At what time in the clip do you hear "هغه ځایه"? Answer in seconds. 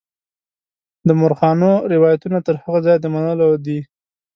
2.63-2.99